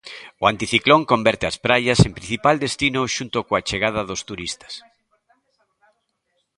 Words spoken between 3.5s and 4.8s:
chegada dos turistas.